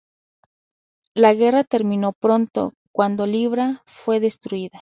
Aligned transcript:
La 1.13 1.35
guerra 1.35 1.63
terminó 1.63 2.13
pronto 2.13 2.73
cuando 2.91 3.27
Libra 3.27 3.83
fue 3.85 4.19
destruida. 4.19 4.79